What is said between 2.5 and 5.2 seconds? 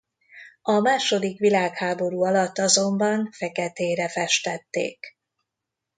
azonban feketére festették.